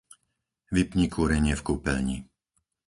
Vypni 0.75 1.05
kúrenie 1.15 1.53
v 1.57 1.61
kúpeľni. 1.69 2.17